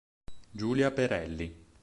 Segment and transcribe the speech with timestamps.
[0.49, 1.53] Giulia Perelli